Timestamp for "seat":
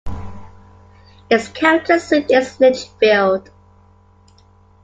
1.99-2.31